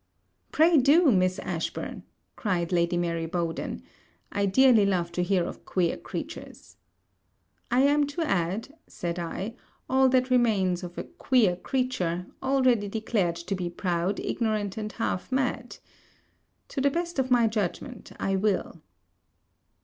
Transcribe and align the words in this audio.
'Pray 0.51 0.77
do, 0.79 1.11
Miss 1.11 1.37
Ashburn,' 1.37 2.01
cried 2.35 2.71
Lady 2.71 2.97
Mary 2.97 3.27
Bowden. 3.27 3.83
'I 4.31 4.47
dearly 4.47 4.83
love 4.83 5.11
to 5.11 5.21
hear 5.21 5.43
of 5.45 5.63
queer 5.63 5.95
creatures.' 5.95 6.77
'I 7.69 7.81
am 7.81 8.07
to 8.07 8.23
add,' 8.23 8.73
said 8.87 9.19
I, 9.19 9.53
'all 9.87 10.09
that 10.09 10.31
remains 10.31 10.81
of 10.81 10.97
a 10.97 11.03
queer 11.03 11.55
creature, 11.55 12.25
already 12.41 12.87
declared 12.87 13.35
to 13.35 13.53
be 13.53 13.69
proud, 13.69 14.19
ignorant, 14.19 14.75
and 14.75 14.91
half 14.91 15.31
mad. 15.31 15.77
To 16.69 16.81
the 16.81 16.89
best 16.89 17.19
of 17.19 17.29
my 17.29 17.45
judgment, 17.45 18.11
I 18.19 18.37
will. 18.37 18.81